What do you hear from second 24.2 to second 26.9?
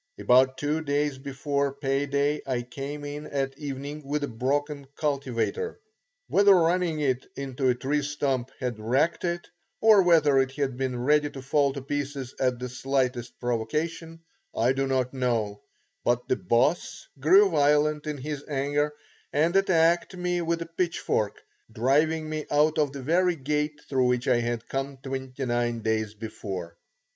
I had come twenty nine days before.